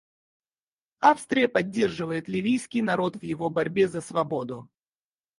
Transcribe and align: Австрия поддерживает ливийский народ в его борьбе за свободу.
Австрия 1.01 1.47
поддерживает 1.47 2.27
ливийский 2.27 2.81
народ 2.81 3.17
в 3.17 3.21
его 3.23 3.51
борьбе 3.51 3.87
за 3.87 4.01
свободу. 4.01 4.67